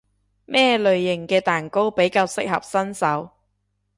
[0.45, 3.29] 咩類型嘅蛋糕比較適合新手？